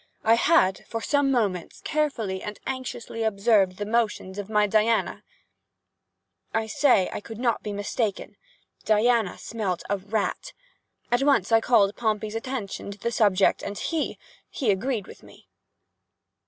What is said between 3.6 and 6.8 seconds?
the motions of my Diana—I